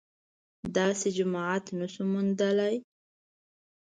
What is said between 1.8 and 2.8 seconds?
شو موندلای